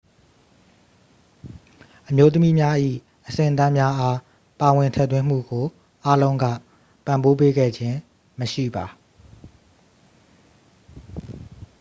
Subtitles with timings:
[2.07, 2.75] အမျိုးသမီးများ၏
[3.27, 4.17] အဆင့်အတန်းများအား
[4.59, 5.65] ပါဝင်ထည့်သွင်းမှုကို
[6.05, 6.45] အားလုံးက
[7.05, 7.97] ပံ့ပိုးပေးခဲ့ခြင်း
[8.39, 8.85] မရှိပါ